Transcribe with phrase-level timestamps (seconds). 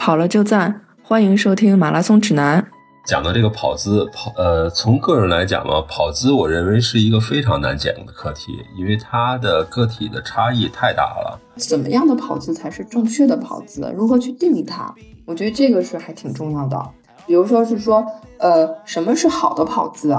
[0.00, 2.66] 跑了就赞，欢迎收听马拉松指南。
[3.04, 11.38] 讲的这个跑姿，跑呃，从个人来讲嘛，跑姿我认为是一个非常难讲的课题，因为它的个体的差异太大了。
[11.56, 13.92] 怎么样的跑姿才是正确的跑姿？
[13.94, 14.90] 如何去定义它？
[15.26, 16.82] 我觉得这个是还挺重要的。
[17.26, 18.02] 比如说是说，
[18.38, 20.16] 呃，什么是好的跑姿，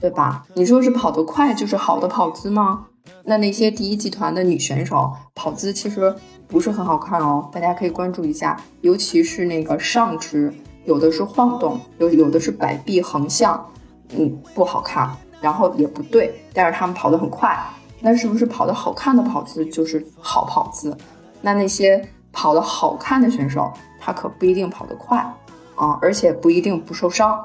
[0.00, 0.44] 对吧？
[0.54, 2.86] 你说是跑得快就是好的跑姿吗？
[3.28, 6.14] 那那些第一集团的女选手跑姿其实
[6.46, 10.50] 不是很好看哦，大家可以关注一下，尤其是那个上肢，
[10.86, 13.62] 有的是晃动，有有的是摆臂横向，
[14.16, 17.54] 嗯，不好看，然后也不对，但是他们跑得很快，
[18.00, 20.96] 那是不是跑得好看的跑姿就是好跑姿？
[21.42, 22.02] 那那些
[22.32, 25.18] 跑得好看的选手，他可不一定跑得快
[25.74, 27.38] 啊，而且不一定不受伤，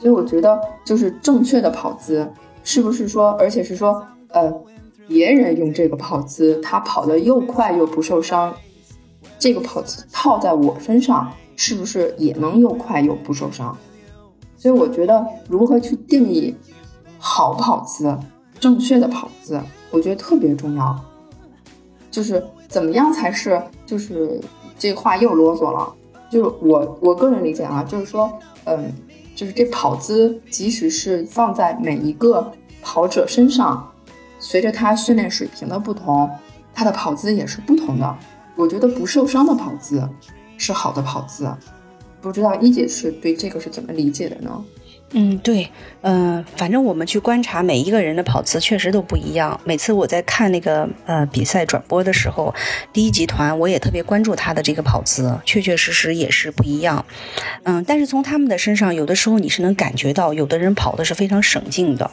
[0.00, 2.28] 所以我觉得就是正确的跑姿，
[2.64, 4.52] 是不是说，而且是说，呃。
[5.08, 8.54] 别人用这个跑姿，他跑得又快又不受伤，
[9.38, 13.76] 这个跑姿套在我身上，是不是也能又快又不受伤？
[14.56, 16.54] 所以我觉得如何去定义
[17.18, 18.16] 好跑姿、
[18.60, 19.58] 正确的跑姿，
[19.90, 20.94] 我觉得特别重要。
[22.10, 24.40] 就是怎么样才是，就是
[24.78, 25.94] 这话又啰嗦了。
[26.30, 28.30] 就是我我个人理解啊，就是说，
[28.64, 28.92] 嗯，
[29.34, 32.52] 就是这跑姿，即使是放在每一个
[32.82, 33.90] 跑者身上。
[34.38, 36.30] 随着他训练水平的不同，
[36.72, 38.18] 他的跑姿也是不同的。
[38.56, 40.08] 我觉得不受伤的跑姿
[40.56, 41.48] 是好的跑姿，
[42.20, 44.64] 不知道一姐是对这个是怎么理解的呢？
[45.12, 45.66] 嗯，对，
[46.02, 49.58] 嗯，反正我们去观察每一个人的跑姿确实都不一样。
[49.64, 52.54] 每次我在看那个呃比赛转播的时候，
[52.92, 57.02] 第一集团我也特别关注他的这个跑姿，确确实实也是不一样。
[57.62, 62.10] 嗯，但是从他们的身上，有的时候你是能感觉到，有的人跑的是非常省劲的，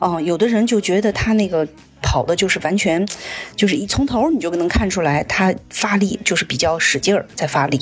[0.00, 1.66] 嗯，有的人就觉得他那个。
[2.04, 3.04] 跑的就是完全，
[3.56, 7.80] 就是一从头你就能看出来，他发力就是比较使劲儿在发力，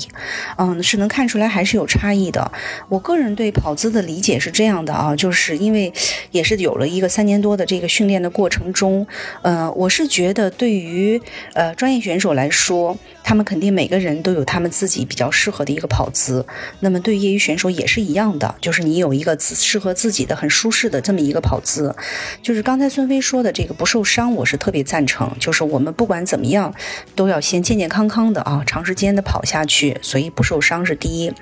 [0.57, 2.49] 嗯，是能看出来还是有差异的。
[2.87, 5.91] 我个人对跑姿的理解是这样的啊，就是因为
[6.31, 9.05] 也是有了一个三年多的这个训练的过程中，
[9.41, 11.21] 呃，我是觉得对于
[11.53, 12.97] 呃专业选手来说。
[13.25, 16.45] 他们肯定每个人都有他们自己比较适合的一个跑姿，
[16.81, 21.95] 那么对业余选手也是一样的，就是你有一个适合自己的很舒适的这么一个跑姿。
[22.41, 25.31] 就是刚才孙飞说的这个不受伤，我是特别赞成。
[25.39, 26.73] 就是我们不管怎么样，
[27.15, 31.33] 都要先健健康康的啊，长时间的跑下去，所以不受伤是第一。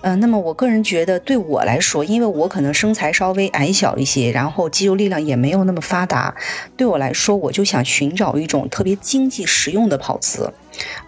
[0.00, 6.34] 嗯，那么我个人觉得，对我来说，因为我可能身材稍微矮小一些，然后肌肉力量也没有那么发达，
[6.76, 10.54] 对我来说，我就想寻找一种特别经济实用的跑姿。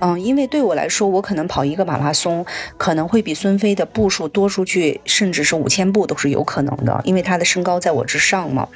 [0.01, 2.45] 嗯，因为对我来说，我可能跑一个马拉松，
[2.79, 8.67] 可能会比孙飞的步数多出去，甚至是五千步都是有可能的，因为他的身高在我之上嘛。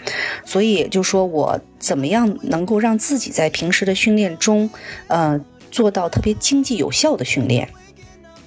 [0.44, 4.70] 所以就说我怎么样能够让自己在平时的训练中，
[5.09, 5.38] 呃，
[5.70, 7.69] 做到特别经济有效的训练。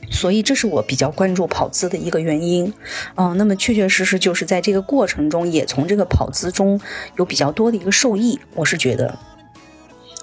[0.09, 2.72] 所以这是我比较关注跑姿的一个原因。
[3.16, 6.79] 嗯，那么确确实实就是在这个过程中，也从这个跑姿中
[7.18, 9.18] 有比较多的一个受益，我是觉得。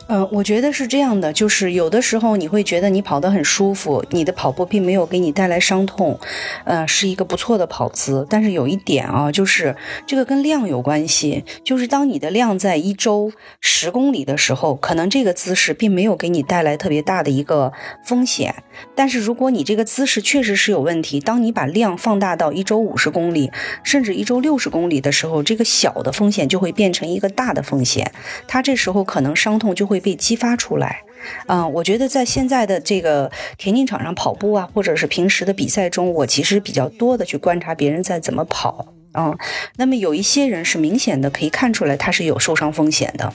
[0.08, 6.18] 嗯，我觉得是这样的，就是有的时候你会觉得你跑得很舒服，你的跑步并没有给你带来伤痛，
[6.64, 8.26] 呃，是一个不错的跑姿。
[8.28, 9.74] 但是有一点啊，就是
[10.06, 17.72] 这个跟量有关系，就是当你的量在一周十公里的时候，可能这个姿势并没有给你带来特别大的一个
[18.04, 18.54] 风险。
[18.94, 23.50] 但是如果你这个姿势确实是有问题，当你把量放大到一周五十公里，
[23.82, 28.12] 甚至一周六十公里的时候，这个小的风险就会变成一个大的风险，
[28.46, 29.91] 它这时候可能伤痛就会。
[29.92, 31.02] 会被激发出来，
[31.48, 39.36] 嗯，我觉得在现在的这个田径场上跑步啊，或者是平时的比赛中，我其实比较多的去观察别人在怎么跑，嗯，
[39.76, 43.34] 那么有一些人是明显的可以看出来他是有受伤风险的，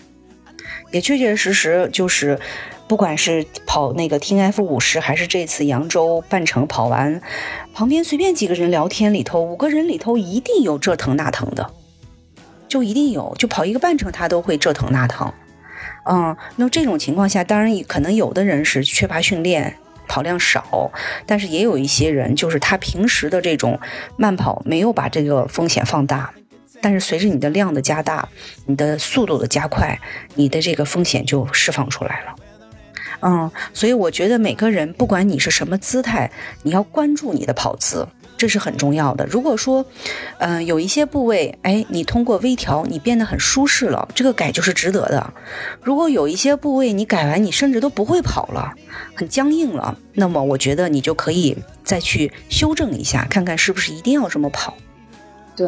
[0.91, 2.39] 也确确实实就是，
[2.87, 7.21] 不管是跑那个 T F 五十，还是这次扬州半程跑完，
[7.71, 11.69] 旁边随便几个人聊天里头，五个人里头一定有这疼那疼的，
[12.67, 15.31] 就一定有，就跑一个半程他都会这疼那疼。
[16.09, 19.75] 嗯，那这种情况下，当然可能有的人是缺乏训练，
[20.07, 20.89] 跑量少，
[21.25, 23.79] 但是也有一些人就是他平时的这种
[24.15, 26.33] 慢跑没有把这个风险放大，
[26.81, 28.29] 但是随着你的量的加大，
[28.65, 29.99] 你的速度的加快，
[30.35, 32.35] 你的这个风险就释放出来了。
[33.19, 36.31] 嗯，所以我觉得每个人不管你是什么姿态，
[36.63, 38.07] 你要关注你的跑姿。
[38.37, 39.25] 这是很重要的。
[39.25, 39.83] 如果说，
[40.37, 45.33] 嗯，有一些部位，哎，你通过微调，你变得很舒适了，这个改就是值得的。
[45.81, 48.71] 如果有一些部位你改完，你甚至都不会跑了，
[49.15, 54.73] 很僵硬了，那么我觉得你就可以再去修正一下，看看是不是一定要这么跑。
[55.55, 55.67] 对，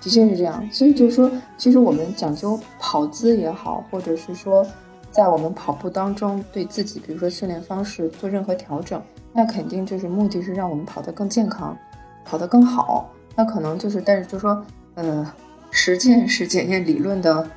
[0.00, 0.68] 的确是这样。
[0.70, 4.66] 所以就是说，其实我们讲究跑姿也好，或者是说，
[5.10, 9.02] 在我们跑步当中对自己，比如说训练方式做任何调整。
[9.32, 11.76] 那肯定就是目的是让我们跑得更健康，
[12.24, 13.10] 跑得更好。
[13.34, 14.62] 那可能就是，但是就说，
[14.94, 15.26] 呃，
[15.70, 17.48] 实践是检验理论的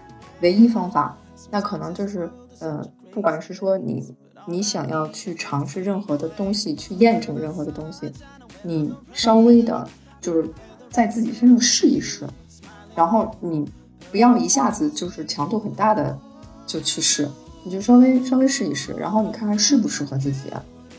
[0.42, 1.18] 唯一方法。
[1.52, 2.30] 那可能就是，
[2.60, 2.82] 呃，
[3.12, 8.12] 不管是说你你想要去尝试任何的东西，去验证任何的东西，
[8.64, 9.88] 你稍微的，
[10.22, 10.50] 就是
[10.90, 12.26] 在自己身上试一试，
[12.96, 13.70] 然后你
[14.12, 16.18] 不要一下子就是强度很大的
[16.66, 17.30] 就去试，
[17.64, 20.52] 你就稍微稍微试一试，然后你看看适不适合自己。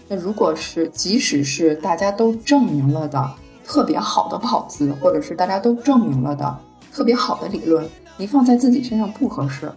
[0.08, 3.30] 那如果是即使是大家都证明了的。
[3.68, 6.56] 特别好的跑姿，或者是大家都证明了的
[6.92, 7.84] 特别好的理论，
[8.16, 9.68] 你放在自己身上不合适，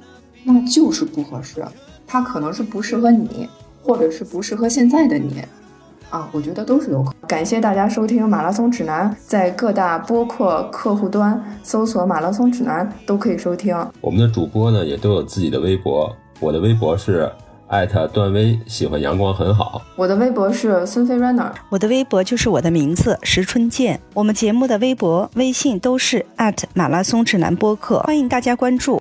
[0.43, 1.65] 那就是不合适。
[2.05, 3.49] 它可能是不适合你，
[3.81, 5.41] 或者是不适合现在的你，
[6.11, 7.27] 啊，我觉得都是有可能。
[7.27, 13.75] 感谢大家收听马拉松指南，在各大播客客户端搜索“马拉松指南”都可以收听。
[14.01, 17.27] 我们的主播呢也都有自己的微博，我的微博是。
[17.69, 19.81] 艾特段威喜欢阳光很好。
[19.95, 23.99] 我的微博是孙飞 runner，我的微博就是我的名字石春健。
[24.15, 28.99] 我们节目的微博、微信都是艾特马拉松指南播客，欢迎大家关注。